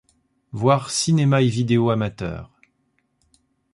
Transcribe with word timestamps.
Voir 0.51 0.89
Cinéma 0.89 1.43
et 1.43 1.47
vidéo 1.47 1.91
amateurs. 1.91 2.49